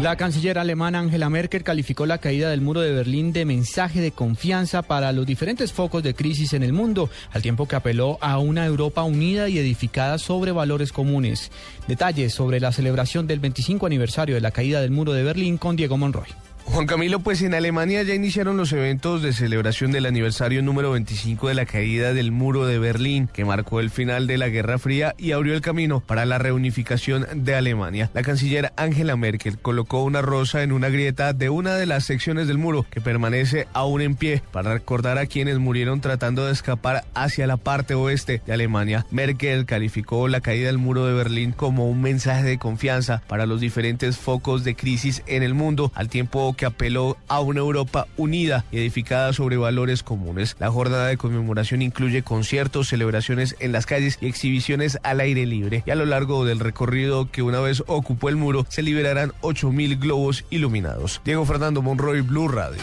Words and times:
La 0.00 0.16
canciller 0.16 0.58
alemana 0.58 0.98
Angela 0.98 1.28
Merkel 1.28 1.62
calificó 1.62 2.06
la 2.06 2.16
caída 2.16 2.48
del 2.48 2.62
muro 2.62 2.80
de 2.80 2.90
Berlín 2.90 3.34
de 3.34 3.44
mensaje 3.44 4.00
de 4.00 4.12
confianza 4.12 4.80
para 4.80 5.12
los 5.12 5.26
diferentes 5.26 5.74
focos 5.74 6.02
de 6.02 6.14
crisis 6.14 6.54
en 6.54 6.62
el 6.62 6.72
mundo, 6.72 7.10
al 7.32 7.42
tiempo 7.42 7.68
que 7.68 7.76
apeló 7.76 8.16
a 8.22 8.38
una 8.38 8.64
Europa 8.64 9.02
unida 9.02 9.50
y 9.50 9.58
edificada 9.58 10.16
sobre 10.16 10.52
valores 10.52 10.92
comunes. 10.92 11.52
Detalles 11.86 12.32
sobre 12.32 12.60
la 12.60 12.72
celebración 12.72 13.26
del 13.26 13.40
25 13.40 13.84
aniversario 13.84 14.36
de 14.36 14.40
la 14.40 14.52
caída 14.52 14.80
del 14.80 14.90
muro 14.90 15.12
de 15.12 15.22
Berlín 15.22 15.58
con 15.58 15.76
Diego 15.76 15.98
Monroy. 15.98 16.49
Juan 16.66 16.86
Camilo, 16.86 17.18
pues 17.20 17.42
en 17.42 17.54
Alemania 17.54 18.02
ya 18.04 18.14
iniciaron 18.14 18.56
los 18.56 18.72
eventos 18.72 19.22
de 19.22 19.32
celebración 19.32 19.90
del 19.90 20.06
aniversario 20.06 20.62
número 20.62 20.92
25 20.92 21.48
de 21.48 21.54
la 21.54 21.66
caída 21.66 22.14
del 22.14 22.30
muro 22.30 22.64
de 22.64 22.78
Berlín, 22.78 23.28
que 23.32 23.44
marcó 23.44 23.80
el 23.80 23.90
final 23.90 24.26
de 24.28 24.38
la 24.38 24.48
Guerra 24.48 24.78
Fría 24.78 25.14
y 25.18 25.32
abrió 25.32 25.54
el 25.54 25.62
camino 25.62 26.00
para 26.00 26.24
la 26.26 26.38
reunificación 26.38 27.26
de 27.34 27.56
Alemania. 27.56 28.10
La 28.14 28.22
canciller 28.22 28.72
Angela 28.76 29.16
Merkel 29.16 29.58
colocó 29.58 30.04
una 30.04 30.22
rosa 30.22 30.62
en 30.62 30.70
una 30.70 30.90
grieta 30.90 31.32
de 31.32 31.50
una 31.50 31.74
de 31.74 31.86
las 31.86 32.04
secciones 32.04 32.46
del 32.46 32.58
muro 32.58 32.86
que 32.88 33.00
permanece 33.00 33.66
aún 33.72 34.00
en 34.00 34.14
pie 34.14 34.42
para 34.52 34.74
recordar 34.74 35.18
a 35.18 35.26
quienes 35.26 35.58
murieron 35.58 36.00
tratando 36.00 36.46
de 36.46 36.52
escapar 36.52 37.04
hacia 37.14 37.48
la 37.48 37.56
parte 37.56 37.94
oeste 37.94 38.42
de 38.46 38.52
Alemania. 38.52 39.06
Merkel 39.10 39.66
calificó 39.66 40.28
la 40.28 40.40
caída 40.40 40.68
del 40.68 40.78
muro 40.78 41.06
de 41.06 41.14
Berlín 41.14 41.52
como 41.52 41.90
un 41.90 42.00
mensaje 42.00 42.44
de 42.44 42.58
confianza 42.58 43.22
para 43.26 43.46
los 43.46 43.60
diferentes 43.60 44.16
focos 44.18 44.62
de 44.62 44.76
crisis 44.76 45.22
en 45.26 45.42
el 45.42 45.54
mundo, 45.54 45.90
al 45.94 46.08
tiempo 46.08 46.49
que 46.54 46.66
apeló 46.66 47.16
a 47.28 47.40
una 47.40 47.60
Europa 47.60 48.06
unida 48.16 48.64
y 48.70 48.78
edificada 48.78 49.32
sobre 49.32 49.56
valores 49.56 50.02
comunes. 50.02 50.56
La 50.58 50.70
jornada 50.70 51.06
de 51.06 51.16
conmemoración 51.16 51.82
incluye 51.82 52.22
conciertos, 52.22 52.88
celebraciones 52.88 53.56
en 53.60 53.72
las 53.72 53.86
calles 53.86 54.18
y 54.20 54.26
exhibiciones 54.26 54.98
al 55.02 55.20
aire 55.20 55.46
libre. 55.46 55.82
Y 55.86 55.90
a 55.90 55.96
lo 55.96 56.06
largo 56.06 56.44
del 56.44 56.60
recorrido 56.60 57.30
que 57.30 57.42
una 57.42 57.60
vez 57.60 57.82
ocupó 57.86 58.28
el 58.28 58.36
muro, 58.36 58.66
se 58.68 58.82
liberarán 58.82 59.32
8.000 59.42 59.98
globos 59.98 60.44
iluminados. 60.50 61.20
Diego 61.24 61.44
Fernando 61.44 61.82
Monroy, 61.82 62.20
Blue 62.20 62.48
Radio. 62.48 62.80